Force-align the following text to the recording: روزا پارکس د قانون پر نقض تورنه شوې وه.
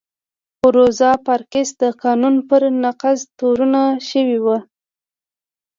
روزا 0.75 1.11
پارکس 1.25 1.69
د 1.81 1.83
قانون 2.03 2.35
پر 2.49 2.61
نقض 2.83 3.19
تورنه 3.37 3.83
شوې 4.09 4.39
وه. 4.45 4.57